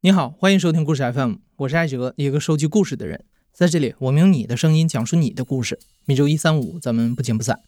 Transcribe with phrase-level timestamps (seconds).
[0.00, 3.24] 你好，欢迎收听故事 FM，我是艾哲，一个收集故事的人。
[3.52, 5.80] 在这里，我们用你的声音讲述你的故事。
[6.04, 7.58] 每周一、三、五，咱们不见不散。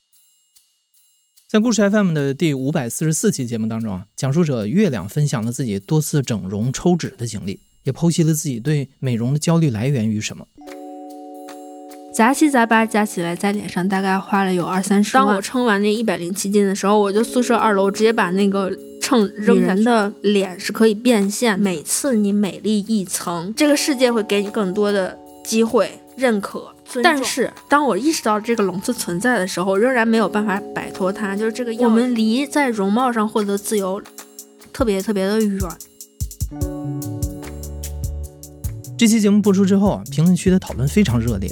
[1.49, 10.47] 在故事 FM 的第五百四十四期节目当中啊，讲述者月亮分享了自己多次整容抽脂的经历，也剖析了自己对美容的焦虑来源于什么。
[12.15, 15.27] 杂七杂八加起来，在脸上大概花了有二三十万。
[15.27, 18.71] 当我称完那一百零七斤的时候，我就宿舍二楼直接把那个。
[19.01, 26.73] 称女人的脸是可以变现，每次你美丽一层，这个世界会给你更多的机会、认可、
[27.03, 31.35] 但是，当我意识到这个笼子存在的时候，仍然没有办法摆脱它。
[31.35, 34.01] 就是这个，我们离在容貌上获得自由，
[34.73, 35.61] 特别特别的远。
[38.99, 41.51] 这期节目播出之后啊，评论区的讨论非常热烈。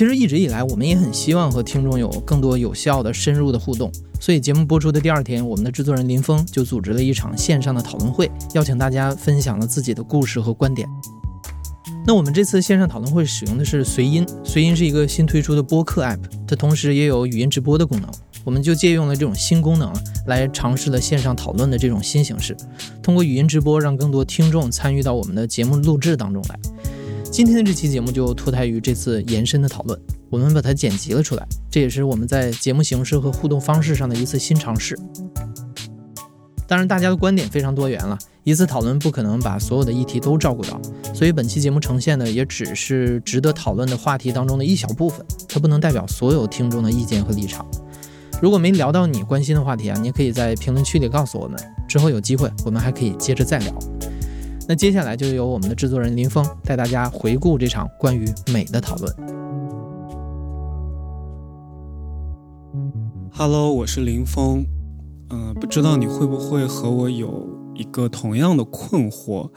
[0.00, 3.92] 其实一直以来，我们也很希望和听众有更多有效的、深入的互动。
[4.18, 10.88] 所以节目播出的第二天，我们的制作人林峰就组织了一场线上的讨论会，邀请大家分享了自己的故事和观点。
[12.06, 18.10] 那我们这次线上讨论会使用的是随音，随音是一个新推出的播客 app，它同时也有语音直播的功能。
[18.42, 19.92] 我们就借用了这种新功能，
[20.28, 22.56] 来尝试了线上讨论的这种新形式，
[23.02, 26.58] 通过语音直播，让更多听众参与到我们的节目录制当中来。
[27.40, 29.98] 今天的这期节目就脱胎于这次延伸的讨论。
[30.28, 34.94] 我们把它剪辑了出来，这也是我们在节目形式和互动方式上的一次新尝试。
[36.68, 40.78] 当然，大家的观点非常多元了，一次讨论不可能把所有的议题都照顾到，
[41.14, 47.66] 所以本期节目呈现的也只是值得讨论的话题当中的一小部分，它不能代表所有听众的意见和立场。
[48.42, 53.74] 如果没聊到你关心的话题啊，你可以在评论区里告诉我们，之后有机会我们还可以接着再聊。
[54.68, 59.12] 那接下来就由我们的制作人林峰带大家回顾这场关于美的讨论。
[63.32, 64.64] Hello，我是林峰。
[65.30, 69.50] 嗯，不知道你会不会和我有一个同样的困惑，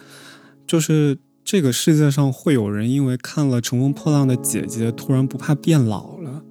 [0.65, 6.43] 就是这个世界上会有人因为看了《乘风破浪的姐姐》，突然不怕变老了，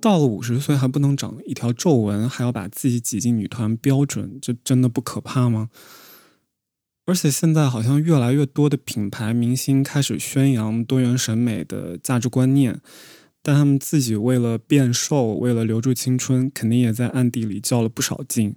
[0.00, 5.68] 到了五十岁还不能长一条皱纹，还要把自己挤进女团标准，这真的不可怕吗？
[7.06, 12.80] 而且现在好像越来越多的品牌明星开始宣扬多元审美的价值观念。
[13.46, 18.56] 但他们自己为了变瘦，为了留住青春，肯定也在暗地里较了不少劲。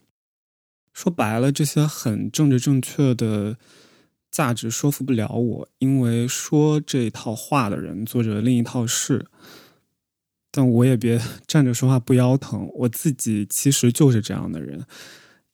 [0.93, 3.57] 说白了，这些很政治正确的
[4.31, 9.25] 价值说服不了我，因为说这一套话的人做着另一套事。
[10.49, 14.85] 但我也别 站着说话不腰疼，我自己其实就是这样的人。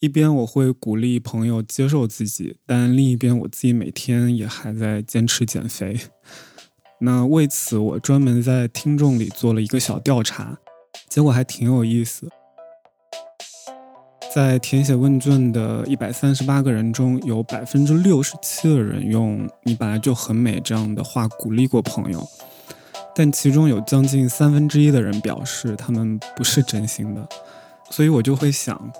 [0.03, 5.97] 一边我会鼓励朋友接受自己，但另一边我自己每天也还在坚持减肥。
[6.99, 10.57] 那为此，我专门在听众里做了一个小调查，
[11.07, 12.27] 结果还挺有意思。
[14.35, 22.21] 在填写问卷的一百三十八个人中，有百分之六十七的人用“你本来就很美”这样的话鼓励过朋友，
[23.15, 27.25] 但其中有将近三分之一的人表示他们不是真心的，
[27.89, 28.91] 所以我就会想。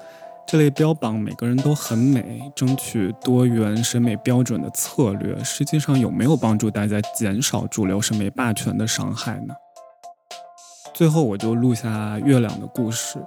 [0.45, 9.55] 这类标榜每个人都很美、争取多元审美标准的策略，实际上有没有帮助大家减少主流审美霸权的伤害呢？
[10.93, 13.17] 最后，我就录下月亮的故事。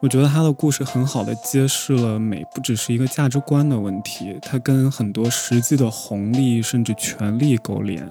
[0.00, 8.06] 我觉得他的故事很好的揭示了美不只是一个价值观的问题，它跟很多实际的红利甚至权利勾连。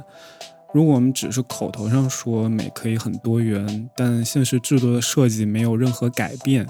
[0.74, 6.66] 如果我们只是口头上说美可以很多元，但现实制度的设计没有任何改变。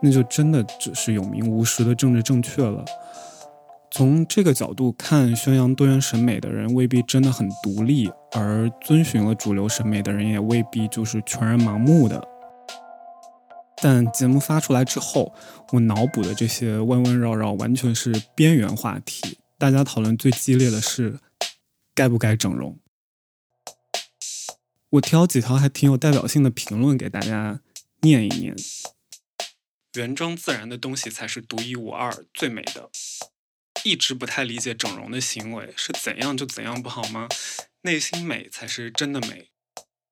[0.00, 2.84] 那就真的只是有名无实的政治正确了。
[3.90, 12.22] 从这个角度看，宣扬多元审美的人未必真的很独立，而遵循了主流审美的人也未必就是全然盲目的。
[13.80, 15.32] 但节目发出来之后，
[15.72, 19.38] 我脑补的这些弯弯绕绕完全是边缘话题。
[19.56, 21.18] 大家讨论最激烈的是
[21.94, 22.78] 该不该整容。
[24.90, 27.60] 我挑几条还挺有代表性的评论给大家
[28.02, 28.54] 念一念。
[29.94, 32.90] 原装自然的东西才是独一无二、最美的。
[33.84, 37.28] 一直不太理解整容的行为，是怎样就怎样不好吗？
[37.82, 39.50] 内心美才是真的美。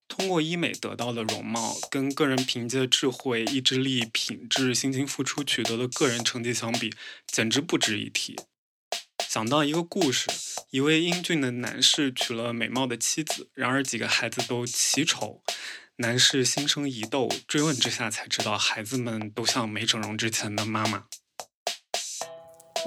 [0.09, 6.95] 通过医美得到的容貌，跟个人凭借智慧、意志力、品质、辛勤付出取得的个人成绩相比，
[7.27, 8.37] 简直不值一提。
[9.29, 10.29] 想到一个故事，
[10.71, 15.43] 一位英俊的男士娶了美貌的妻子，然而几个孩子都奇丑。
[15.99, 21.05] 男士心生疑窦，追问之下才知道，孩子们都像没整容之前的妈妈。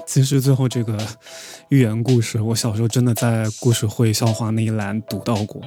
[0.06, 0.96] 其实最后这个
[1.70, 5.60] 寓言故事，我小时候真的在故事会笑话那一栏读到过。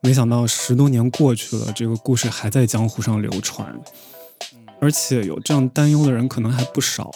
[0.00, 3.76] 没想到十多年过去了，这个故事还在江湖上流传，
[4.80, 7.10] 而且有这样担忧的人可能还不少。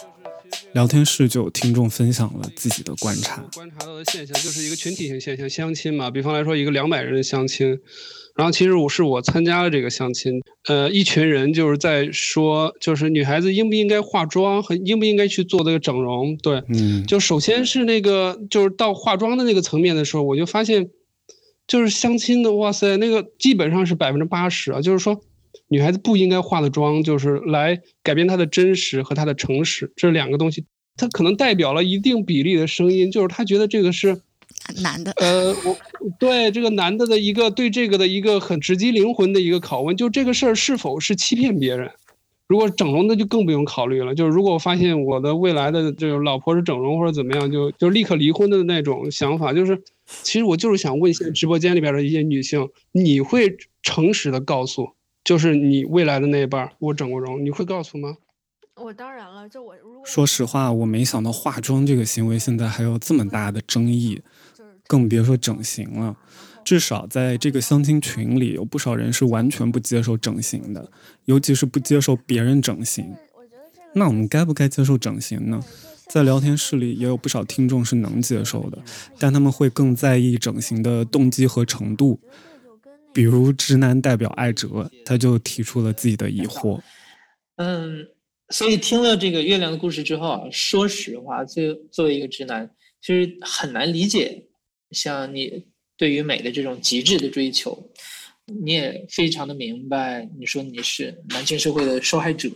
[0.73, 3.41] 聊天室就有听众分享了自己的观察。
[3.53, 6.11] 观察到的现象就是一个群体性现象，相亲嘛。
[6.11, 7.79] 比方来说，一个两百人的相亲，
[8.35, 16.35] 然后其实我是我参加了这个相亲，呃，一群人就是在说，就是女孩子应不应该化妆，和应不应该去做这个整容。
[16.37, 20.89] 对，嗯，就首先是那个，就是到化妆的那个层面的时候，我就发现，
[21.67, 25.21] 就是相亲的，哇塞，那个基本上是百分之八十啊，就是说。
[25.67, 30.63] 女孩子不应该化的妆，就是来改变她的真实和她的诚实，这两个东西，
[30.95, 34.21] 它可能代表了一定比例的声音，就是她觉得这个是
[34.81, 35.11] 男的。
[35.17, 35.77] 呃，我
[36.19, 41.91] 对这个男的的一个对这个的一个很直击灵魂的一个拷问，就这个事儿是否是欺骗别人？
[42.47, 44.13] 如果整容，那就更不用考虑了。
[44.13, 54.89] 就是如果我发现我的未来的这个老婆是整容或者怎么样，就就立刻离婚的那种想法，就是其实我就是想问一下直播间里边的一些女性，你会诚实的告诉？
[55.23, 58.17] 就是你未来的那一半，我整过容，你会告诉吗？
[58.75, 59.73] 我当然了，就我
[60.03, 64.21] 说实话，我没想到化妆这个行为现在还有这么大的争议，
[64.87, 66.15] 更别说整形了。
[66.63, 70.91] 至少在这个相亲群里，有不少人是完全不接受整形的，
[71.25, 73.13] 尤其是不接受别人整形。
[73.93, 75.63] 那我们该不该接受整形呢？
[76.07, 78.77] 在聊天室里也有不少听众是能接受的，
[79.19, 82.19] 但他们会更在意整形的动机和程度。
[83.13, 86.79] 比如直男代表艾哲，他就提出了自己的疑惑。
[87.55, 88.07] 嗯，
[88.49, 92.69] 所以听了这个月亮的故事之后啊，说实话，就作为一个直男，
[93.01, 94.43] 其实很难理解
[94.91, 95.65] 像你
[95.97, 97.91] 对于美的这种极致的追求。
[98.47, 102.51] 你也非常的明白，你说你是男性社会的受害者，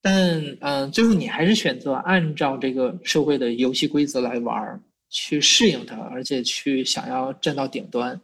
[0.00, 8.18] 但嗯，最后你还是选择按照这个社会的游戏规则来玩，去适应它，而且去想要站到顶端。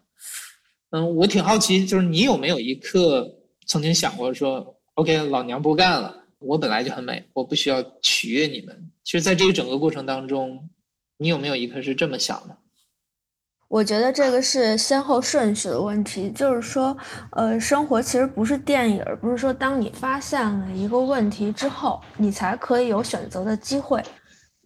[0.89, 3.31] 嗯，我挺好奇，就是你有没有一刻
[3.67, 8.91] 曾经想过说，OK，老娘不干了，我本来就很美，我不需要取悦你们。
[9.05, 10.71] 其实，在这个整个过程当中，
[11.19, 12.57] 你有没有一刻是这么想的？
[13.69, 16.97] 我觉得这个是先后顺序的问题，就是说，
[17.33, 24.03] 呃，生活其实不是电影，不是说当你发现了一个问题之后，你才可以有选择的机会。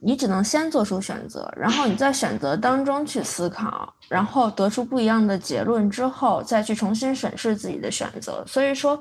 [0.04, 8.44] 你只能先做出选择，然后你在选择当中去思考，然后得出不一样的结论之后，再去重新审视自己的选择。
[8.44, 8.98] 所以说，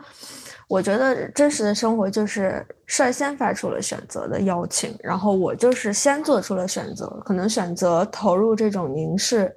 [0.67, 7.07] 我觉得真实的生活就是率先发出了选择的邀请，然后我就是先做出了选择。
[7.25, 9.51] 可能选择投入这种凝视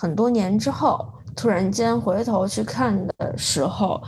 [0.00, 4.02] 很多年之后，突然间回头去看的时候，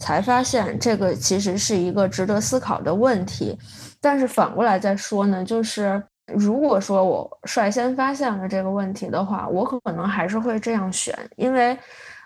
[0.00, 3.56] 才发现这个其实是一个值得思考的问题。
[4.00, 6.02] 但是反过来再说呢，就是。
[6.32, 11.76] 如果说我率先发现了这个问题的话，我可能还是会这样选，因为，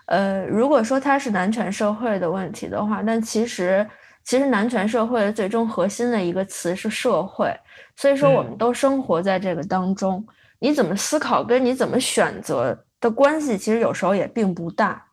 [0.05, 3.89] 呃，如果说它是男权社会的问题的话，但其实
[4.23, 7.51] 其实男权社会的最终核心的一个词是社会，
[7.97, 10.23] 所以说我们都生活在这个当中，
[10.59, 15.09] 你怎么思考跟你怎么选择的关系，其实有时候也并不大。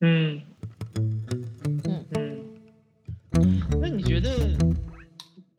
[0.00, 0.42] 嗯
[1.84, 2.04] 嗯
[3.34, 4.28] 嗯，那你觉得？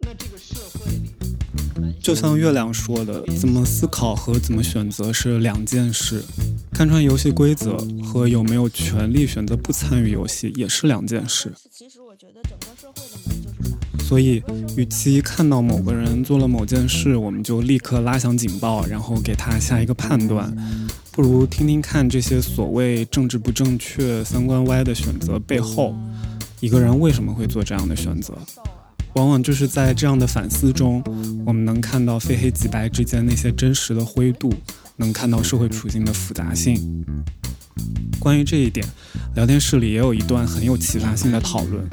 [0.01, 6.21] 那这个社会里就像月亮说的，怎么思考和怎么选择是两件事。
[6.73, 11.53] 看穿游戏规则和有没有权利选择不参与游戏也是两件事。
[11.71, 14.43] 其实我觉得整个社会的门就是所以，
[14.77, 20.55] 与其看到某个人做了某件事，我们就立刻拉响警报，然后给他下一个判断，
[21.15, 25.95] 不如听听看这些所谓政治不正确、三观歪的选择背后，
[26.59, 28.37] 一个人为什么会做这样的选择。
[29.13, 31.01] 往往就是在这样的反思中，
[31.45, 34.53] 我们能看到非黑即白之间那些真实的灰度，
[34.97, 37.05] 能看到社会处境的复杂性。
[38.19, 38.85] 关于这一点，
[39.35, 41.87] 聊天室里也有一段很有启发性的讨论。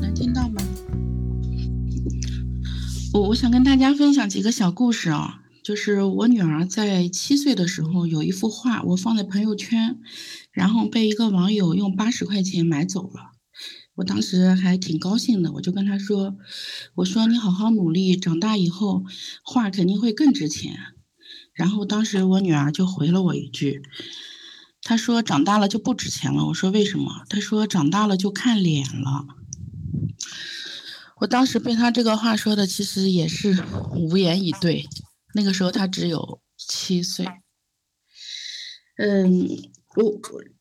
[0.00, 0.62] 能听到吗？
[3.12, 9.98] 我我想跟大家分享几个小故事啊，就是我女儿在七岁的时候有一幅画，我放在朋友圈，
[10.50, 13.32] 然后被一个网友用八十块钱买走了。
[13.96, 16.38] 我当时还挺高兴的，我就跟他说
[16.96, 19.04] ：“我说你好好努力，长大以后
[19.44, 20.74] 画肯定会更值钱。”
[21.52, 23.82] 然后当时我女儿就回了我一句
[24.80, 29.26] ：“她说长大了就不值钱了。”我说：“为什么？”她说：“长大了就看脸了。”
[31.20, 33.62] 我当时被他这个话说的，其实也是
[33.94, 34.88] 无言以对。
[35.34, 37.26] 那个时候他只有七岁。
[38.96, 39.48] 嗯，
[39.96, 40.20] 我我。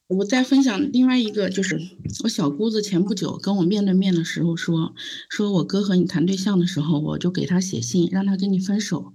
[0.10, 1.78] 我再分享另外一个，就是
[2.24, 4.94] 我小姑子前不久跟我面对面的时候说，
[5.28, 9.14] 说我哥和你谈对象的时候，我就给他写信让他跟你分手，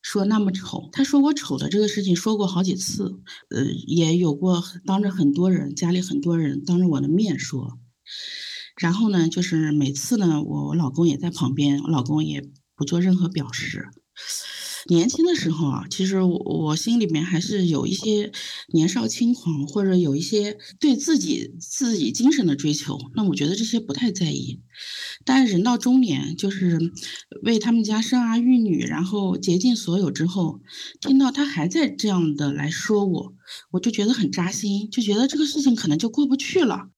[0.00, 0.88] 说那么丑。
[0.92, 7.78] 他说我丑的这个事情说过好几次，呃，也有过当着很多人家里很多人当着我的面说，
[8.80, 12.50] 然后呢，就是每次呢，我我老公也在旁边，我老公也。
[12.74, 13.90] 不做任何表示。
[14.86, 18.32] 年轻的时候啊，其实我我心里面还是有一些
[18.72, 22.98] 年少轻狂，或者有一些对自己自己精神的追求。
[23.14, 24.60] 那我觉得这些不太在意。
[25.24, 26.80] 但是人到中年，就是
[27.42, 30.60] 为他们家生儿育女，然后竭尽所有之后，
[31.00, 33.34] 听到他还在这样的来说我，
[33.70, 36.88] 我就觉得很扎心，就觉得这个事情可能就过不去了。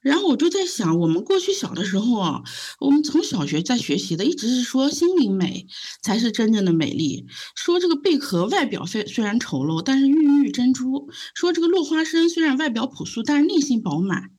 [0.00, 2.42] 然后我就在想，我们过去小的时候啊，
[2.78, 5.66] 我们从小学在学习的，一直是说心灵美
[6.02, 7.26] 才是真正的美丽。
[7.54, 14.30] 说这个贝壳外表虽虽然丑陋，但是孕育珍珠；说这个落花生虽然外表朴素，但是内心饱满。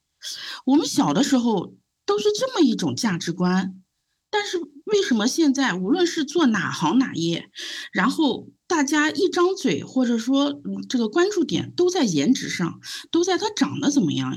[0.65, 1.75] 我们小的时候
[2.05, 3.75] 都是这么一种价值观。
[4.33, 7.49] 但是为什么现在无论是做哪行哪业，
[7.91, 12.79] 然后大家一张嘴或者说这个关注点都在颜值上，
[13.11, 14.33] 都在它长得怎么样？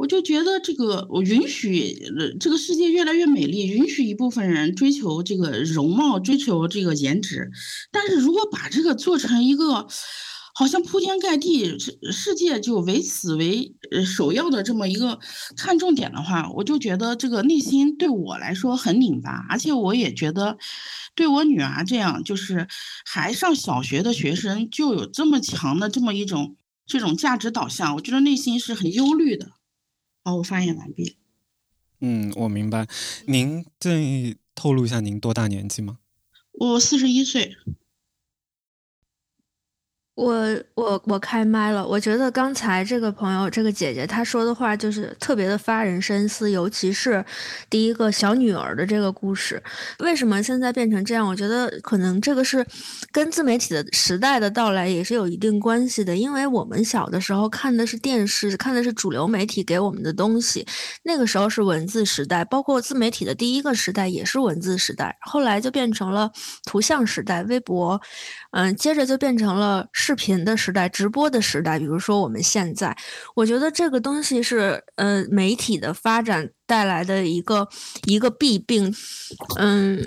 [0.00, 1.94] 我就觉得这个，我允许
[2.40, 7.50] 这个世界越来越美丽，允许一部分人追求这个容貌，追求这个颜值。
[7.92, 9.86] 但是如果把这个做成一个
[10.54, 13.74] 好像铺天盖地，世世界就唯此为
[14.06, 15.18] 首要的这么一个
[15.54, 20.56] 看重点的话，我就觉得这个内心对我来说很拧巴，而且我也觉得
[21.14, 22.66] 对我女儿这样就是
[23.04, 29.59] 还上小学的学生就有这么强的这么一种这种价值导向，我觉得内心是很忧虑的。
[30.22, 31.16] 好，我发言完毕。
[32.00, 32.86] 嗯，我明白。
[33.26, 35.98] 您介意透露一下您多大年纪吗？
[36.52, 37.56] 我四十一岁。
[40.20, 40.36] 我
[40.74, 47.24] 我我开麦了，我觉得刚才这个朋友这个姐姐她说的话就是特别的发人深思，尤其是
[47.70, 49.62] 第一个小女儿的这个故事，
[50.00, 51.26] 为什么现在变成这样？
[51.26, 52.66] 我觉得可能这个是
[53.10, 60.66] 跟自媒体的时代的到来也是有一定关系的，因为我们小的时候看的是电视，看的是主流媒体给我们的东西，
[61.02, 66.30] 那个时候是文字时代，包括自媒体的第一个时代也是文字时代，后来就变成了
[66.66, 67.98] 图像时代，微博，
[68.50, 69.88] 嗯，接着就变成了。
[70.10, 72.96] 视频的时代，直播的时代，比如说我们现在，
[73.36, 77.68] 我觉得这个东西是呃媒体的发展带来的一个
[78.06, 78.92] 一个弊病，
[79.56, 80.04] 嗯，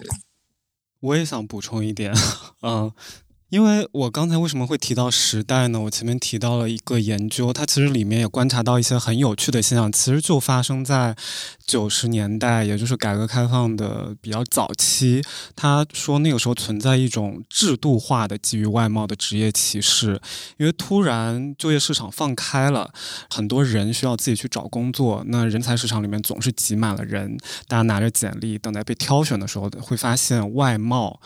[0.99, 2.13] 我也想补充一点，
[2.61, 2.91] 嗯。
[3.53, 5.79] 因为我刚才为什么会提到时代呢？
[5.79, 11.15] 我前面提到了一个研究，它其实里面也观察到一些很有趣的现象，其实就发生在
[11.63, 15.21] 九十年代，也就是改革开放的比较早期。
[15.55, 20.19] 他说那个时候存在一种制度化的基于外貌的职业歧视，
[20.57, 22.91] 因为突然就业市场放开了，
[23.29, 31.21] 很多人需要自己去找工作，那人才市场里面总是挤满了人，大家拿着简历等待被挑选的时候，会发现外貌。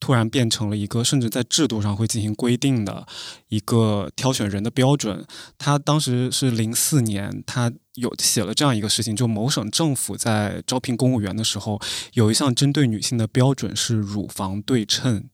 [0.00, 3.06] 突然变成了一个，甚至在制度上会进行规定的
[3.48, 5.24] 一个挑选人的标准。
[5.56, 11.80] 他当时是零四年，他有写了这样一个事情，就某省政府在招聘公务员的时候，
[12.12, 15.28] 有一项针对女性的标准是乳房对称。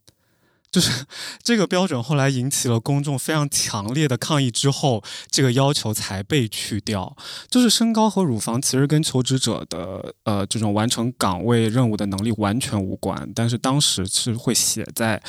[0.71, 1.05] 就是
[1.43, 7.17] 这个标准后来引起了公众非常强烈的抗议，之后这个要求才被去掉。
[7.49, 15.21] 就是身高和乳房其实跟求职者的呃这种完成岗位任务的能力完全无关，但是当时是会写在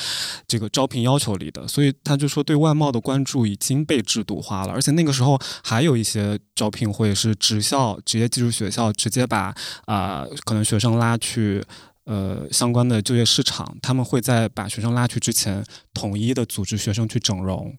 [0.46, 1.66] 这个招聘要求里的。
[1.66, 9.52] 所以他就说对外貌的关注已经被制度化了，而且那个时候还有一些招聘会是职校、职业技术学校直接把
[9.86, 11.64] 啊可能学生拉去。
[12.04, 17.76] 呃，相关的就业市场，他们会在把学生拉去之前，统一的组织学生去整容，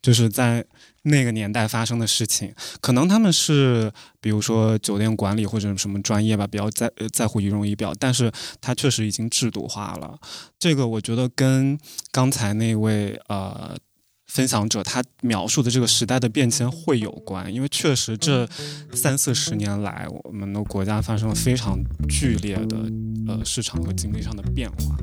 [0.00, 0.64] 就是在
[1.02, 2.54] 那个年代发生的事情。
[2.80, 10.18] 可能他们是，比如说酒店管理或者什么专业吧，比较在在乎仪容仪表，但是它确实已经制度化了。
[10.58, 11.78] 这个我觉得跟
[12.12, 13.76] 刚才那位呃。
[14.34, 18.44] 分享者他描述的这个时代的变迁会有关，因为确实这
[18.92, 22.76] 三四十年来，我们的国家发生了非常剧烈的
[23.28, 24.98] 呃市场和经济上的变化。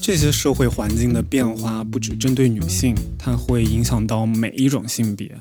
[0.00, 5.38] 这些社会环境的变化不只针对女性，它会影响到每一种性别。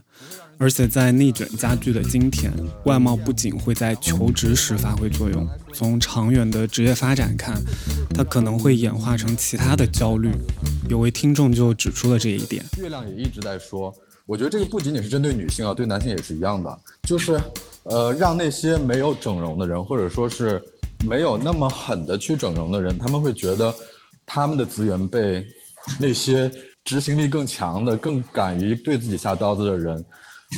[0.59, 2.51] 而且在内卷加剧的今天，
[2.85, 7.61] 外貌不仅会在求职时发挥作用，从长远的职业发展看，
[8.15, 10.31] 它可能会演化成其他的焦虑。
[10.89, 12.65] 有位听众就指出了这一点。
[12.79, 13.93] 月亮也一直在说，
[14.25, 17.39] 我觉得这个不仅仅是针对女性啊，对男性也是一样的，就是
[17.83, 20.59] 呃，让那些没有整容的人，或者说是
[21.05, 23.73] 没有那么狠的去整容的人，他们会觉得
[24.25, 25.45] 他们的资源被
[25.99, 26.51] 那些
[26.83, 30.03] 执行力更强的、更敢于对自己下刀子的人。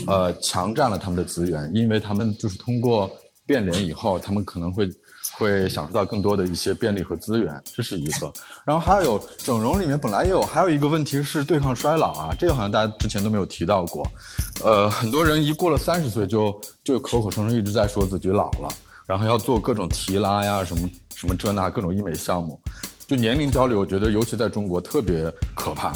[0.07, 3.09] 呃，强占了他们的资源，因为他们就是通过
[3.45, 4.87] 变脸以后，他们可能会
[5.33, 8.31] 会享受到更多的一些便利和资源，这是一个。
[8.65, 14.05] 然后还有整容里面本来也有，还有一个问题是对抗衰老啊，这个好像大家之前都没有提到过。
[14.63, 18.69] 呃，很多人一过了三十岁就就口口声声一直在说自己老了，
[19.07, 22.59] 然后要做各种提拉呀，什么什么这那各种医美项目。
[23.09, 25.91] 就年龄焦虑，我觉得尤其在中国特别可怕。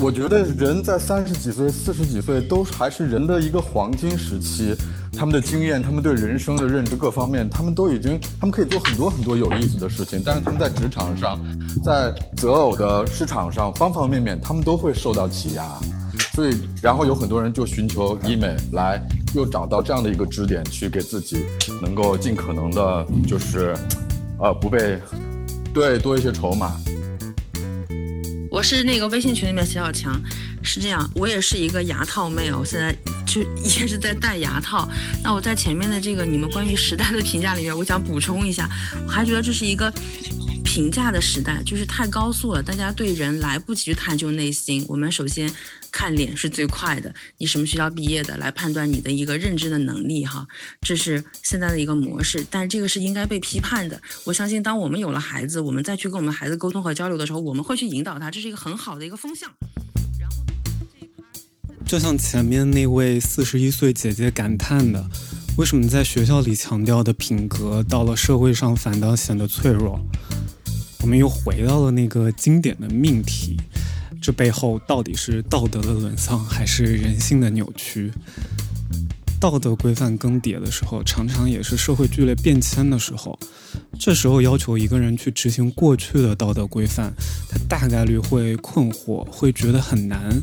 [0.00, 4.74] 我觉得人在三十几岁、四十几岁都还是人的一个黄金时期，
[5.12, 10.22] 他们的经验、他们对人生的认知各方面，他们都已经，他们可以做很多很多有意思的事情。
[10.24, 11.38] 但是他们在职场上，
[11.84, 15.62] 在择偶的市场上，方方面面他们都会受到挤压。
[16.32, 18.98] 所以，然后有很多人就寻求医美来，
[19.34, 21.44] 又找到这样的一个支点，去给自己
[21.82, 23.76] 能够尽可能的，就是，
[24.40, 24.98] 呃，不被。
[25.72, 26.76] 对，多一些筹码。
[28.50, 30.20] 我是那个微信群里面小小强，
[30.62, 32.92] 是这样，我也是一个牙套妹我，现在
[33.26, 34.88] 就也是在戴牙套。
[35.22, 38.68] 那我在前面的这个你们关于时代的评价里面，我想补充一下，
[39.06, 39.92] 我还觉得这是一个。
[40.68, 44.84] 评价的时代就是太高速了，大家对人来不及去探究内心。
[44.86, 45.50] 我们首先
[45.90, 50.46] 看脸是最快的，你什么学校毕业的来判断你的一个认知的能力哈，
[50.82, 52.46] 这是现在的一个模式。
[52.50, 53.98] 但是这个是应该被批判的。
[54.24, 59.50] 我相信，当我们有了孩子，我们再去跟我们孩子沟通和交流的时候，我们会去引导他，这是一个很好的一个风向。
[61.86, 65.08] 就像前面那位四十一岁姐姐感叹的，
[65.56, 69.98] 为什么在学校里强调的品格，到了社会上反倒显得脆弱？
[71.02, 73.56] 我们又回到了那个经典的命题，
[74.20, 78.12] 这背后到底是道德的沦丧，还是人性的扭曲？
[79.40, 83.38] 道德规范更迭的时候，常常也是社会剧烈变迁的时候。
[83.96, 87.12] 这时候要求一个人去执行过去的道德规范，
[87.48, 90.36] 他大概率会困惑，会觉得很难，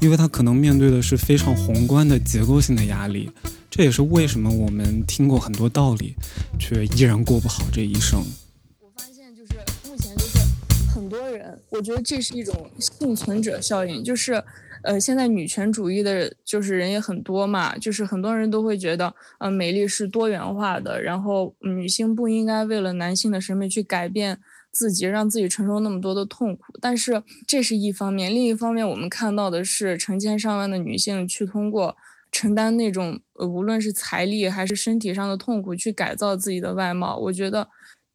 [0.00, 3.30] 因为他可能面对的是非常宏观的结构性的压力。
[3.70, 6.14] 这也是为什么我们听过很多道理，
[6.58, 8.24] 却依然过不好这一生。
[11.70, 14.42] 我觉得这是一种幸存者效应，就是，
[14.82, 24.40] 呃，现在女权主义的，就是人也很多嘛，就是很多人都会觉得，呃，美丽是多元化的，然后女性不应该为了男性的审美去改变
[24.72, 26.64] 自己，让自己承受那么多的痛苦。
[26.80, 31.96] 但是这是一方面，另一方面我们看到的是成千上万的女性去通过
[32.32, 37.16] 承担那种，呃，无论是财力还是身体上的痛苦去改造自己的外貌。
[37.16, 37.68] 我觉得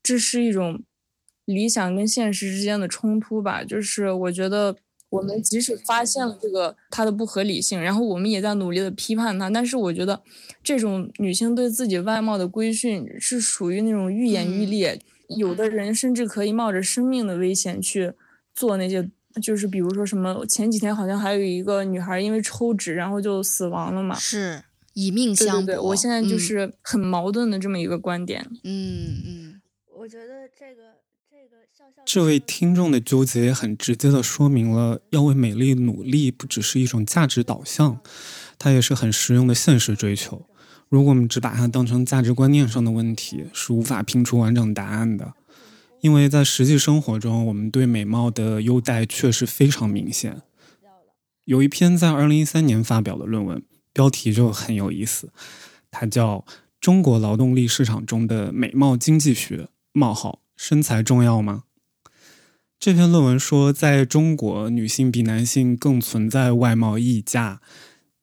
[0.04, 0.84] 这是一种。
[1.46, 4.76] 理想跟现实之间的冲突吧，就是我觉得
[5.10, 10.22] 我们即使发现了这个它的不合理性，然后我们也在努力的批判它，但是我觉得
[10.64, 15.00] 这种女性对自己外貌的规训是属于那种愈演愈烈，
[15.38, 18.12] 有的人甚至可以冒着生命的危险去
[18.54, 19.08] 做那些，
[19.42, 24.64] 就是比如说什么前几天好像还有一个女孩因为抽脂然后就死亡了嘛，是
[24.96, 25.62] 以命相搏。
[25.62, 28.46] 对对对，我现在就是很矛盾的这么一个观点。
[28.64, 29.62] 嗯嗯，
[30.00, 30.96] 我觉得这个。
[32.06, 38.00] 这位听众的纠结很直接的说明了，要为美丽努力不只是一种价值导向，
[38.60, 40.46] 它也是很实用的现实追求。
[40.88, 45.34] 如果我们只把它当成价值观念上的问题，是无法拼出完整答案的。
[46.02, 50.42] 因为在实际生活中，我们对美貌的优待确实非常明显。
[51.46, 55.32] 有一篇在二零一三年发表的论文，标题就很有意思，
[55.90, 56.46] 它叫
[56.80, 61.64] 《中国劳动力市场中的美貌经济学：冒号身材重要吗？》
[62.80, 67.62] 这篇论文说，在中国，女性比男性更存在外貌溢价。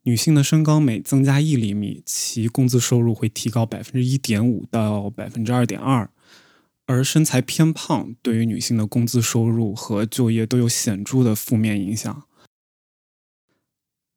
[0.05, 6.11] 女性的身高每增加一厘米，其工资收入会提高百分之一点五到百分之二点二。
[6.87, 12.25] 而身材偏胖对于女性的工资收入和就业都有显著的负面影响。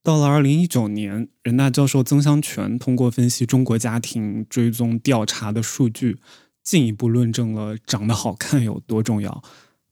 [0.04, 6.18] 到了二零一九年，人大教授曾香全通过分析中国家庭追踪调查的数据，
[6.66, 9.42] 进一步论证了长得好看有多重要。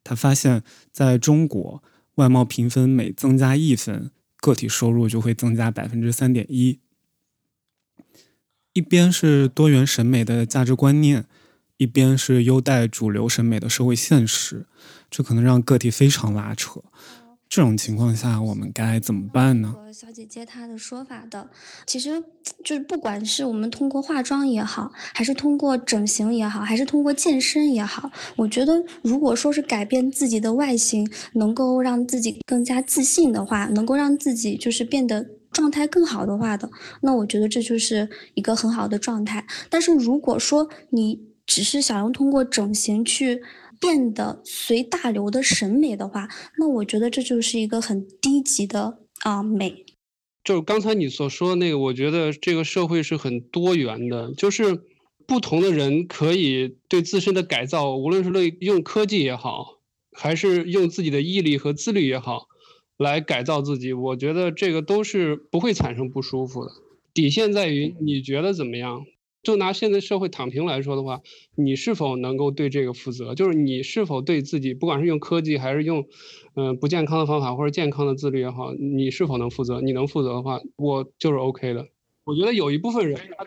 [0.04, 1.82] 他发现，在中国，
[2.16, 6.80] 外貌评分每增加一分，个体收入就会增加百分之三点一。
[8.74, 11.26] 一边是多元审美的价值观念，
[11.78, 14.66] 一边是优待主流审美的社会现实，
[15.12, 16.84] 这可能让个体非常拉扯。
[17.54, 19.76] 这种情况下，我们该怎么办呢？
[19.94, 21.48] 小姐姐她的说法的，
[21.86, 22.20] 其实
[22.66, 36.68] 就是不管是我们通过化妆也好，还是通过整形也好，还是通过健身也好，我觉得如果说是改变自己的外形，能够让自己更加自信的话，能够让自己就是变得状态更好的话的，
[37.02, 39.46] 那我觉得这就是一个很好的状态。
[39.70, 43.44] 但是如果说你只是想要通过整形去，
[43.84, 49.86] 变得随大流的审美的话，那我觉得这就是一个很低级的啊美。
[50.42, 54.82] 就是刚才你所说的那个，我觉得这个社会是很多元的，就是
[55.28, 58.30] 不同的人可以对自身的改造，无论是
[58.62, 59.80] 用科技也好，
[60.14, 62.48] 还是用自己的毅力和自律也好，
[62.98, 63.92] 来改造自己。
[63.92, 66.72] 我觉得这个都是不会产生不舒服的。
[67.14, 69.06] 底线在于你觉得怎么样。
[69.44, 71.22] 就拿现在社会躺平来说的话，
[71.56, 73.36] 你是否能够对这个负责？
[73.36, 76.08] 就是你是否对自己，不管是用科技还是用，
[76.56, 79.82] 嗯，不健康的方法或者健康的自律也好，你是否能负责？
[79.82, 81.86] 你能负责的话，我就是 OK 的。
[82.24, 83.46] 我觉得有一部分人他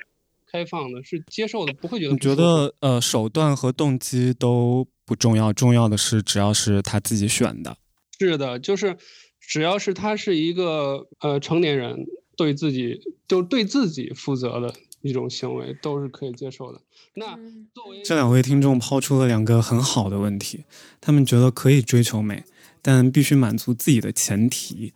[0.52, 2.12] 开放的是接受的，不会觉得。
[2.12, 7.78] 你觉得呃，手段和动机都不重要，重要的是只要是他自己选的。
[8.18, 8.98] 是的，就是
[9.40, 12.06] 只要是他是一个呃成年人，
[12.36, 14.74] 对自己就对自己负责的。
[15.02, 16.80] 一种行为都是可以接受的。
[17.14, 17.36] 那
[17.74, 20.64] 作为这两位听众抛出了两个很好的问题，
[21.00, 22.44] 他们觉得可以追求美，
[22.82, 24.92] 但必须满足自己的前提。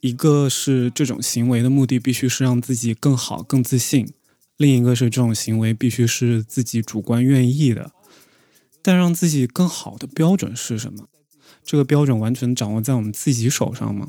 [0.00, 4.06] 一个是这种行为的目的必须是让自己更好、更自信；
[4.56, 7.92] 另一个是这种行为必须是自己主观愿意的。
[8.80, 11.08] 但让自己更好的标准是什么？
[11.62, 14.08] 这个标准完全掌握在我们自己手上吗？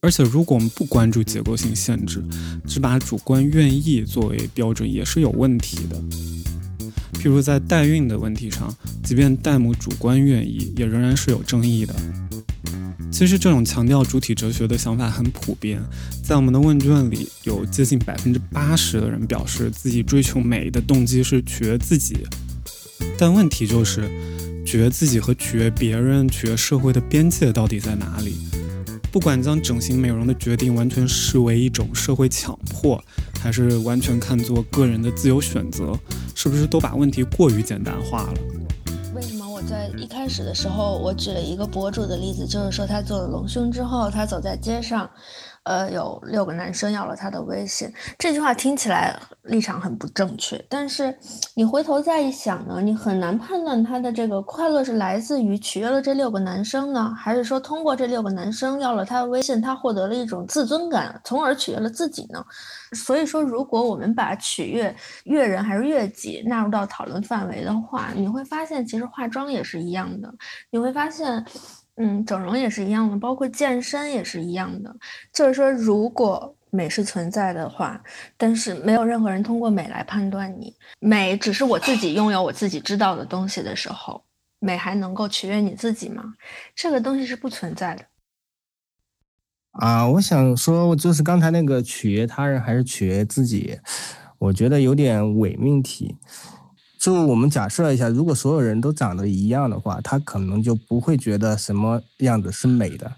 [0.00, 2.22] 而且，如果我们不关注结构性限制，
[2.68, 6.00] 只把主观愿意作为标准，也是有问题的。
[7.14, 11.92] 譬如在代孕的问题上，即便代母主观愿意，也仍然是有争议的。
[13.10, 15.82] 其实，这种强调主体哲学的想法很普遍，
[16.22, 22.18] 在我们的问卷里，有接近百分之八十的人表示自己追求美的动机是取悦自己。
[23.18, 24.08] 但问题就是，
[24.64, 28.36] 取悦自己和取悦别人、取悦社会的边界到底在哪里？
[29.18, 33.02] 不管将整形美容的决定完全视为一种社会强迫，
[33.40, 35.92] 还是完全看作个人的自由选择，
[36.36, 38.34] 是不是都把问题过于简单化了？
[39.16, 45.10] 为什么我在一开始的时候，我举了一个博主的例子，就是说他做了隆胸之后，他走在街上。
[45.68, 51.14] 呃，有六个男生要了他的微信，这句话听起来立场很不正确，但是
[51.54, 62.42] 你回头再一想呢，你很难判断他的这个快乐是来自于取悦了这六个男生呢，还是说通过这六个男生要了他的微信，他获得了一种自尊感，从而取悦了自己呢？
[62.94, 70.32] 所以说，如果我们把取悦悦人还是悦己纳入到讨论范围的话，你会发现其实化妆也是一样的，
[70.70, 71.44] 你会发现。
[71.98, 74.96] 嗯，整容也是一样的，包括健身也是一样的。
[75.32, 78.00] 就是说，如果美是存在的话，
[78.36, 84.22] 但是没有任何人通过美来判断你，美只是我自己拥有我自己知道的东西的时候，
[84.60, 86.34] 美还能够取悦你自己吗？
[86.74, 88.04] 这个东西是不存在的。
[89.72, 93.80] 啊，我想说，就是刚才那个取悦他人还是取悦自己，
[94.38, 96.16] 我觉得有点伪命题。
[96.98, 103.14] 就我们假设一下，如果所有人都长得一样的话，他可能就不会觉得什么样子是美的。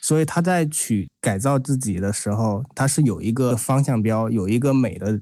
[0.00, 5.20] 所以他在取改造自己的时候，他是有一个方向标，有一个美的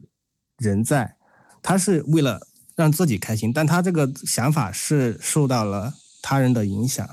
[0.59, 1.17] 人在，
[1.63, 7.09] 他是为了让自己开心，但他这个想法是受到了他人的影响。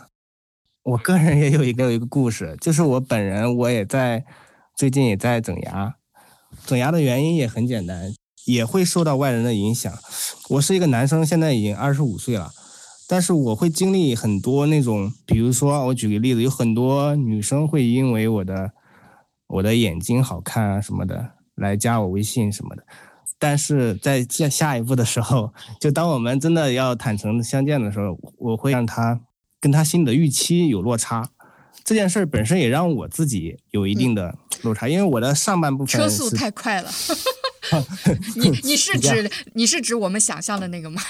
[0.84, 4.26] 我个人也有一个一个故事，就是我本人我也在
[4.76, 5.96] 最近也在整牙，
[6.66, 8.14] 整牙的原因也很简单。
[8.46, 9.94] 也会受到外人的影响。
[10.50, 12.52] 我是一个男生，现在已经二十五岁了，
[13.08, 18.72] 但是我会经历很多那种，比如说我举个例子，有很多女生会因为我的
[19.48, 22.84] 我的眼睛好看啊什么的来加我微信什么的。
[23.38, 25.52] 但是在下下一步的时候，
[25.82, 29.20] 就当我们真的要坦诚相见的时候，我会让他
[29.60, 31.30] 跟他心里的预期有落差。
[31.84, 36.92] 这件事本身也让我自己有一定的落差，因为我的上半部分车速太快了。
[38.36, 41.02] 你你是指你是指我们想象的那个吗？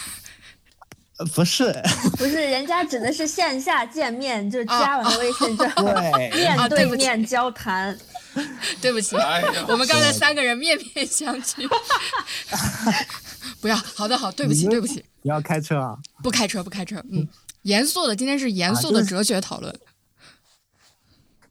[1.18, 1.72] 呃，不是，
[2.18, 5.84] 不是，人家指的是线下见面，就是加完微信之后
[6.34, 7.98] 面对面交谈。
[8.80, 9.18] 对不起，
[9.68, 11.68] 我们刚才三个人面面相觑。
[13.60, 15.04] 不要，好的好，对不起对不起。
[15.22, 15.98] 你要开车啊？
[16.24, 17.28] 不开车不开车，嗯，
[17.64, 19.76] 严肃的，今天是严肃的哲学讨论。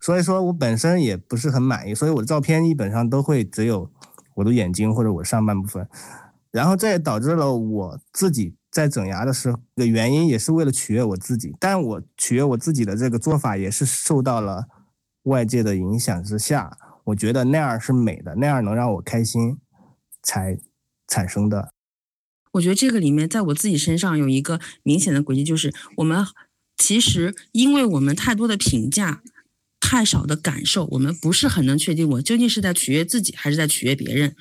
[0.01, 3.91] 所以说我本身也不是很满意，所以我的照片基本上都会只有。
[4.41, 5.87] 我的眼睛或者我上半部分，
[6.51, 11.55] 然后这也导致了我自己在整牙的时候的原因，也是为了取悦我自己。
[11.61, 14.67] 但我取悦我自己的这个做法，也是受到了
[15.25, 19.59] 外界的影响之下，我觉得那样是美的，那样能让我开心，
[20.23, 20.59] 才
[21.07, 21.75] 产生的。
[22.53, 26.25] 我觉得这个里面，在我自己身上有一个明显的轨迹，就是我们
[26.79, 29.23] 其实因为我们太多的评价。
[29.81, 34.37] 太少的感受，我们不是很能确定我究竟是在取悦自己还是在取悦别人。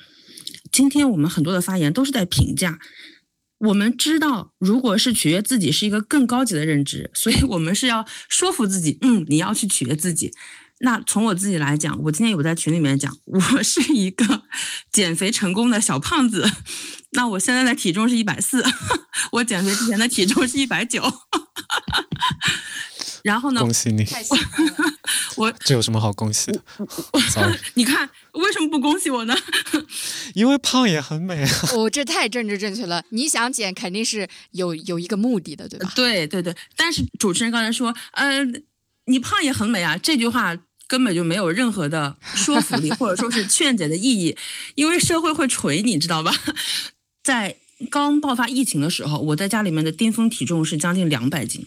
[0.70, 2.78] 今天我们很多的发言都是在评价。
[3.58, 10.32] 我们知道，如果是取悦自己是一个更高级的认知，所以我们是要说服自己，嗯，你要去取悦自己。
[10.82, 14.44] 那从我自己来讲，我今天有在群里面讲，我是一个
[14.90, 16.50] 减肥成功的小胖子。
[17.10, 18.64] 那我现在的体重是一百四，
[19.32, 21.02] 我减肥之前的体重是一百九。
[23.22, 23.60] 然后呢？
[23.60, 24.04] 恭喜你！
[24.04, 24.94] 太喜欢了。
[25.36, 26.60] 我这有什么好恭喜的？
[27.74, 29.36] 你看，为为什么不恭喜我呢？
[30.34, 31.50] 因为胖也很美啊！
[31.72, 33.00] 哦，这太政治正确了。
[33.10, 35.92] 你想减肯定是有有一个目的的，对吧？
[35.94, 36.52] 对对对。
[36.74, 38.44] 但是主持人刚才说，呃，
[39.04, 40.56] 你胖也很美啊，这句话
[40.88, 44.36] 根本就没有任何的说服力，或者说是劝解的意义，
[44.74, 46.34] 因为社会会锤你，知道吧？
[47.22, 47.54] 在
[47.88, 51.64] 刚爆发疫情的时候，我在家里面的巅峰体重是将近两百斤。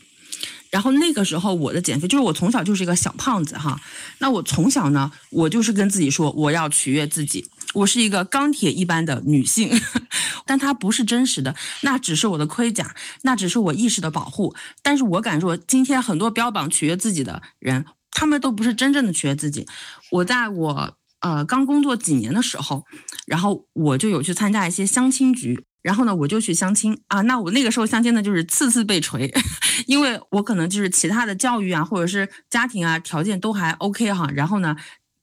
[0.73, 3.79] 然后那个时候我的减肥就是我从小就是一个小胖子哈，
[4.17, 9.69] 那我从小呢，我就是跟自己说我要取悦自己，我是一个钢铁一般的女性，
[10.47, 14.55] 但它不是真实的，那只是我的盔甲，那只是我意识的保护。
[14.81, 19.67] 但是我敢说，今天很多标榜取悦自己的人，他们都不是真正的取悦自己。
[20.09, 22.83] 我在我呃刚工作几年的时候，
[23.27, 25.63] 然后我就有去参加一些相亲局。
[25.83, 27.21] 然后呢，我就去相亲啊。
[27.21, 29.31] 那我那个时候相亲呢，就是次次被锤，
[29.85, 34.27] 因为我可能就是其他的教育啊，或者是家庭啊条件都还 OK 哈。
[34.33, 34.75] 然后呢，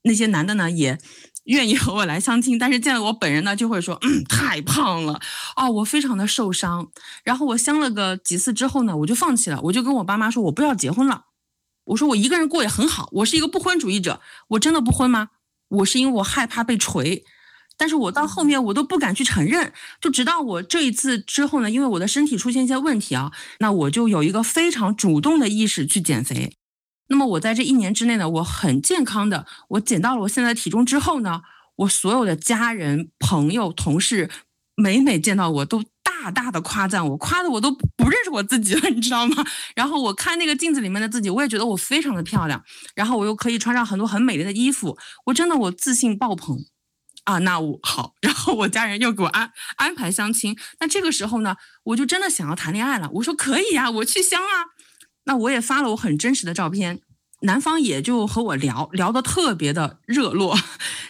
[0.03, 0.97] 那些男的呢也
[1.45, 5.19] 愿意和我来相亲，但是见了我本人呢，就会说，嗯，太胖了
[5.55, 6.87] 啊，我非常的受伤。
[7.23, 11.25] 然后我相了个几次之后呢，我就放弃了，我就跟我爸妈说，我不要结婚了。
[11.85, 14.21] 我说我一个人过也很好，我是一个不婚主义者。
[14.49, 15.29] 我真的不婚吗？
[15.69, 17.25] 我是因为我害怕被锤。
[17.81, 26.55] 但是我到后面我都不敢去承认，就直到我这一次之后呢，因为我的身体出现一些问题啊，那我就有一个非常主动的意识去减肥。
[27.07, 31.41] 那么我在这一年之内呢，我很健康的，我减到了我现在的体重之后呢，
[31.77, 34.29] 我所有的家人、朋友、同事，
[34.75, 39.43] 每每见到我都大大的夸赞我，夸的我都不认识我自己了，你知道吗？
[39.75, 42.63] 然后我看那个镜子里面的自己，我也觉得我非常的漂亮，
[42.93, 46.63] 然后我又可以穿上很多很美丽的衣服，我真的我自信爆棚。
[47.31, 53.09] 啊，那我好，然后我家人又给我安安排相亲，那这个时候呢，我就真的想要谈恋爱了。
[53.13, 54.65] 我说可以呀，我去相啊。
[55.23, 56.99] 那我也发了我很真实的照片，
[57.43, 60.57] 男方也就和我聊聊的特别的热络。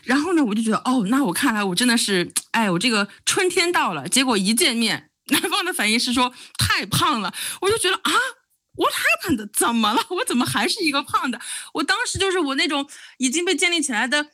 [0.03, 4.07] 然后呢，我就觉得哦，那我看来我真的是，哎，我这个春天到了。
[4.07, 7.33] 结果一见面， 男方的反应是说太胖了。
[7.61, 8.11] 我就觉得啊
[8.75, 9.49] ，What happened？
[9.53, 10.05] 怎么了？
[10.09, 11.39] 我怎么还是一个胖的？
[11.73, 14.27] 我当时就是我那种已经被建立起来的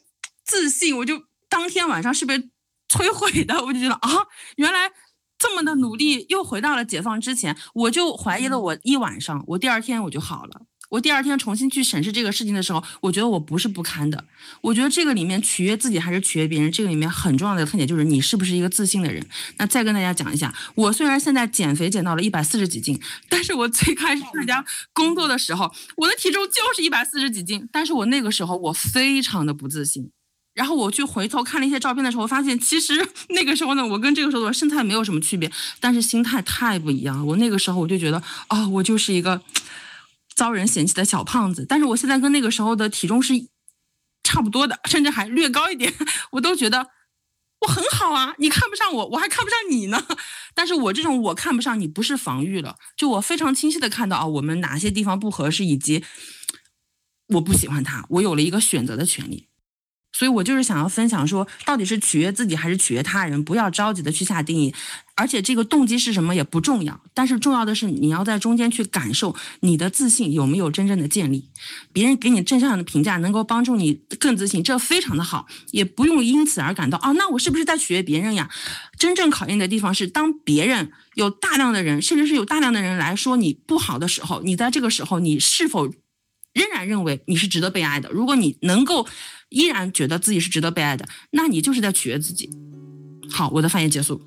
[0.44, 1.24] 自信，我就。
[1.50, 2.38] 当天晚上是被
[2.90, 4.10] 摧毁的，我就觉得啊，
[4.56, 4.92] 原来
[5.38, 10.62] 这么的努力又回到了解放之前，我就怀疑了我一晚上，我第二天我就好了。
[10.90, 14.24] 我第二天重新去审视这个事情的时候，我觉得我不是不堪的。
[14.62, 19.22] 我觉得这个里面取悦自己还是取悦别人，这个里面很重要的特点就是你是不是一个自信的人。
[19.58, 30.10] 那再跟大家讲一下，我虽然现在减肥减到了一百四十几斤，但是我最开始参加工作的时候，我的体重就是一百四十几斤，但是我那个时候我非常的不自信。
[30.58, 32.94] 然后我去回头看了一些照片的时候，发现其实
[33.30, 37.24] 那个时候呢，我跟这个时候的身材没有什么区别，但是心态太不一样了。
[37.24, 38.18] 我那个时候我就觉得，
[38.50, 39.40] 哦，我就是一个
[40.36, 41.64] 遭人嫌弃的小胖子。
[41.70, 43.36] 但是我现在跟那个时候的体重是
[44.24, 45.94] 差不多的，甚至还略高一点，
[46.34, 46.88] 我都觉得
[47.60, 48.34] 我很好啊。
[48.40, 50.04] 你看不上我，我还看不上你呢。
[50.56, 56.04] 但是我这种我看不上你，不是防御了，就我非常清晰的看到啊，我们哪些地方不合适，以及
[57.28, 59.48] 我不喜欢他，我有了一个选择的权利。
[60.14, 64.74] 所以我就是想要分享说，到底是取悦自己还是取悦他人，不要着急的去下定义，
[65.16, 71.50] 而且这个动机是什么也不重要，但是重要的是你要在中间去感受你的自信有没有真正的建立，
[71.94, 78.50] 别人给你正向的评价能够帮助你更自信，这非常的好，也不用因此而感到啊，那我是不是在取悦别人呀？
[78.98, 85.94] 真正考验的地方是，当别人有大量的人，甚至是有大量的人来说你不好的时候，你在这个时候你是否
[86.58, 88.10] 仍然认为你是值得被爱的？
[88.10, 89.06] 如果你能够。
[89.50, 92.50] 依然觉得自己是值得被爱的，那你就是在取悦自己。
[93.30, 94.20] 好，我的发言结束。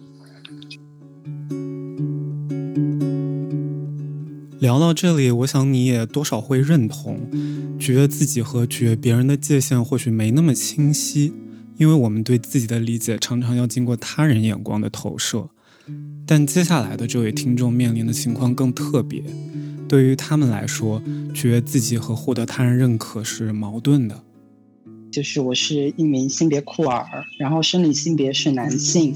[4.59, 7.31] 聊到这里，我想你也多少会认同，
[7.79, 11.35] 取悦自己和取悦别人的界限或许没那么清晰，
[11.77, 15.51] 因为我们对自己的理解常常要经过他人眼光的投射。
[16.27, 19.23] 但接下来的这位听众面临的情况更特别，
[19.91, 21.03] 对于他们来说，
[21.35, 24.23] 觉得自己和获得他人认可是矛盾的。
[25.11, 27.05] 就是我是一名性别酷儿，
[27.41, 29.13] 然后生理性别是男性，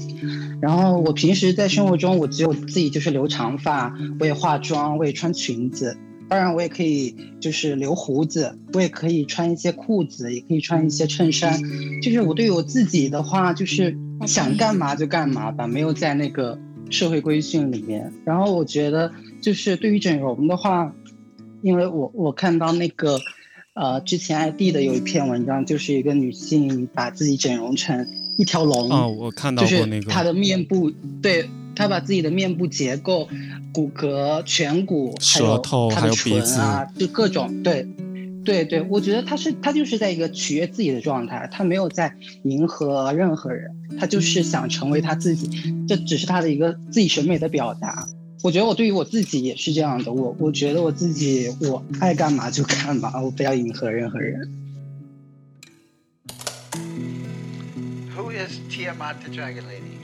[0.61, 5.95] 然后我平时在生活中我只有自己就是留长发，我也化妆，我也穿裙子，
[6.27, 11.57] 当然我也可以就是留胡子，我也可以穿一些裤子，也可以穿一些衬衫，
[12.01, 16.59] 就是我对于我自己的话就是想干嘛就干嘛吧，没有在那个
[16.89, 18.11] 社会规训里面。
[18.25, 19.09] 然后我觉得
[19.45, 20.91] 就是对于整容的话，
[21.61, 23.19] 因为我我看到那个。
[23.75, 30.89] 呃，之前 ID 的有一篇文章，就是一个女性把自己整容成一条龙啊，我看到过那个，她的面部，
[31.21, 33.27] 对她把自己的面部结构、
[33.73, 37.85] 骨骼、颧骨、舌头、还有唇啊，就各种对，
[38.45, 45.49] 对对，我觉得他是他就是在一个取悦自己的状态，他没有在迎合任何人，他就是想成为他自己，
[45.85, 48.07] 这只是他的一个自己审美的表达。
[48.45, 54.39] 我觉得我对于我自己也是这样的，我我觉得我自己我爱干嘛就干嘛，我不要迎合任何人。
[58.15, 59.97] Who is Tiamat the Dragon Lady?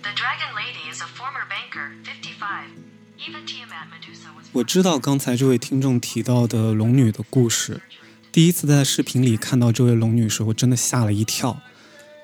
[0.00, 2.70] The Dragon Lady is a former banker, 55.
[3.18, 4.46] Even Tiamat Medusa was.
[4.52, 7.82] 我知道刚才这位听众提到的龙女的故事。
[8.32, 11.60] 第一次在视频里看到这位龙女时，我真的吓了一跳。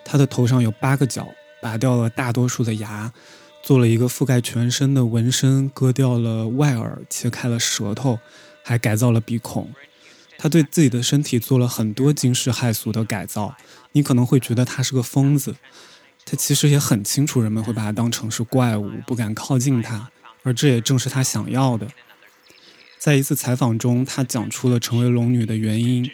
[0.07, 1.28] 她的头上有八个角，
[1.61, 3.12] 拔掉了大多数的牙。
[3.64, 8.20] 做了一个覆盖全身的纹身，割掉了外耳，切开了舌头，
[8.62, 9.72] 还改造了鼻孔。
[10.37, 13.57] 他对自己的身体做了很多惊世骇俗的改造。
[13.92, 15.57] 你可能会觉得他是个疯子，
[16.27, 20.11] 他其实也很清楚人们会把他当成是怪物，不敢靠近他。
[20.42, 21.88] 而这也正是他想要的。
[22.98, 26.11] 在一次采访中，他讲出了成为龙女的原因。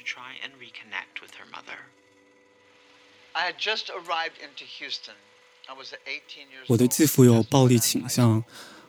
[3.32, 5.14] I had just arrived into Houston.
[6.66, 8.44] 我的继父有暴力倾向，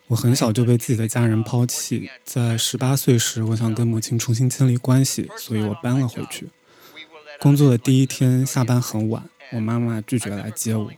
[0.08, 2.10] 我很小就被自己的家人抛弃。
[2.24, 6.50] 在十八岁时，我想跟母亲重新建立关系，所以我搬了回去。
[7.40, 10.92] 工作的第一天下班很晚，我妈妈拒绝来接我，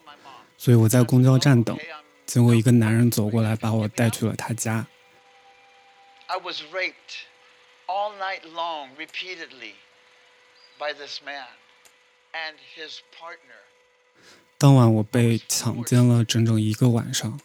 [0.57, 1.77] 所以我在公交站等。
[2.25, 4.87] 结果一个男人走过来，把我带去了他家。
[6.27, 7.27] I was raped
[7.85, 9.73] all night long, repeatedly,
[10.79, 11.47] by this man
[12.31, 13.59] and his partner.
[14.63, 17.38] 当晚我被强奸了整整一个晚上，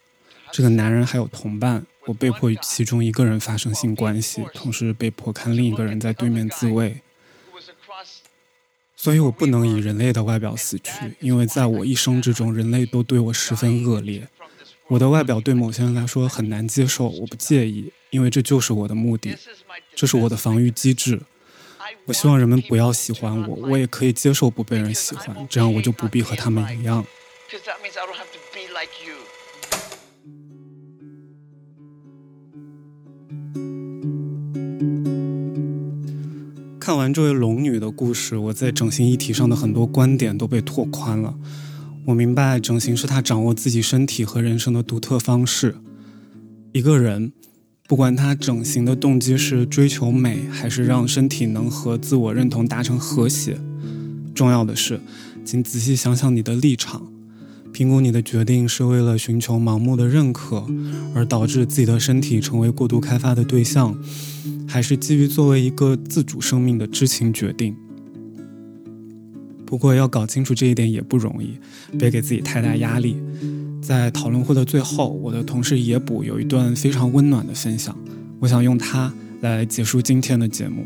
[0.53, 7.01] 这个男人还有同伴，我被迫与其中一个人发生性关系，同时被迫看另一个人在对面自慰。
[8.95, 14.25] 所以我不能以人类的外表死去，因为在我一生之中，人类都对我十分恶劣。
[14.87, 19.35] 我的外表对某些人来说很难接受，我不介意，因为这就是我的目的，
[19.93, 21.19] 这是我的防御机制。
[22.05, 27.05] 我希望人们不要喜欢我，我也可以接受不被人喜欢，这样我就不必和他们一样。
[36.79, 41.35] 看完这位龙女的故事，我在整形议题上的很多观点都被拓宽了。
[42.07, 45.75] 我明白，整形是她掌握自己身体和人生的独特方式。
[46.71, 47.31] 一个人。
[47.89, 53.59] 不管他整形的动机是追求美，还是让身体能和自我认同达成和谐，
[54.35, 55.01] 重要的是，
[55.43, 57.11] 请仔细想想你的立场，
[57.73, 60.67] 评估你的决定是为了寻求盲目的认可，
[61.15, 63.97] 而导致自己的身体成为过度开发的对象，
[64.67, 67.75] 还是基于作为一个自主生命的知情决定。
[69.65, 71.57] 不过要搞清楚这一点也不容易，
[71.97, 73.17] 别给自己太大压力。
[73.81, 77.97] 在讨论会的最后，我的同事野捕有一段非常温暖的分享，
[78.39, 79.11] 我想用它
[79.41, 80.85] 来结束今天的节目。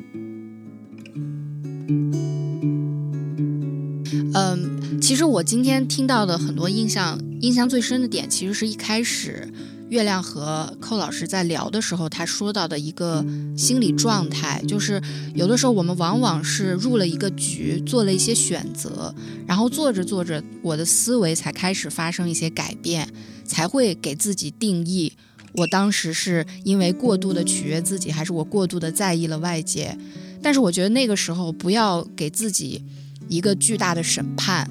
[4.36, 9.48] 嗯，其实我今天听到的很多印象，印象最深的点，其实是一开始。
[9.94, 13.24] 月亮和寇老师在聊的时候，他说到的一个
[13.56, 15.00] 心理状态，就是
[15.36, 19.14] 有的时候我们往往是入了一个局，做了一些选择，
[19.46, 23.08] 然后做着做着，我的思维才开始发生一些改变，
[23.46, 25.14] 才会给自己定义，
[25.52, 29.96] 我当时是因为过度的取悦自己，还是我过度的在意了外界？
[30.42, 32.84] 但是我觉得那个时候不要给自己
[33.30, 34.68] 一个巨大的审判，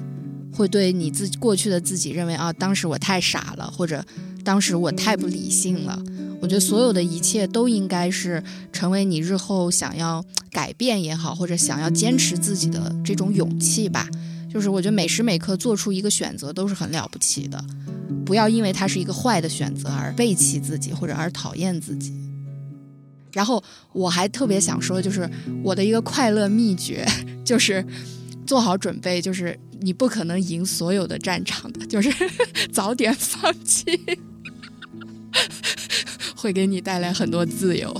[0.51, 4.03] 会对你自己过去的自己认为啊，当时我太傻了，或者。
[4.43, 5.97] 当时我太不理性了，
[6.41, 14.07] 我觉得所有的一切都应该是成为你日后想要改变也好，或者想要坚持自己的这种勇气吧。
[14.51, 17.63] 就是我觉得每时每刻做出一个选择都是很了不起的，
[18.23, 22.13] 不要因为它是一个坏的选择而背弃自己或者而讨厌自己。
[23.31, 25.27] 然后我还特别想说，就是
[25.63, 27.03] 我的一个快乐秘诀，
[27.43, 27.83] 就是
[28.45, 32.13] 做好准备，就是你不可能赢所有的战场的，就是
[32.71, 33.99] 早点放弃。
[36.35, 37.93] 会给你带来很多自由。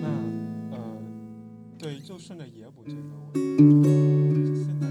[0.00, 0.08] 那
[0.70, 0.78] 呃，
[1.78, 3.00] 对，就顺着野捕这个，
[4.64, 4.86] 现在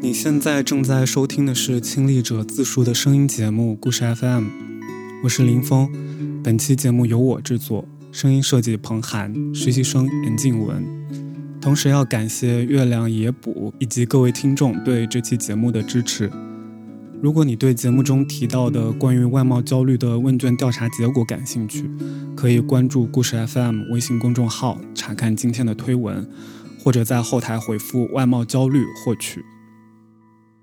[0.00, 4.44] 你现在正在收听的是亲历者自述的声音节目《故事 FM》，
[5.24, 5.90] 我是林峰。
[6.42, 10.82] 本期节目由我制作，声音设计彭涵，实习生严静文。
[11.60, 16.30] 同时要感谢月亮野捕以及各位听众对这期节目的支持。
[17.20, 21.90] 如果你对节目中提到的关于外貌焦虑的问卷调查结果感兴趣，
[22.34, 26.26] 可以关注故事 FM 微信公众号查看今天的推文，
[26.82, 29.44] 或者在后台回复“外貌焦虑”获取。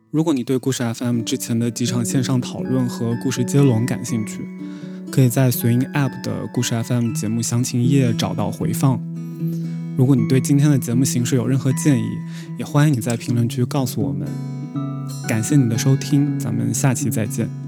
[0.10, 4.42] 如果你对故事 FM 之前的几场线上讨论和故事接龙感兴趣，
[5.12, 9.00] 可以在随音 App 的故事 FM 节目详情页找到回放。
[9.98, 12.04] 如果你对今天的节目形式有任何建议，
[12.60, 14.28] 也欢迎你在评论区告诉我们。
[15.28, 17.67] 感谢你的收听，咱们下期再见。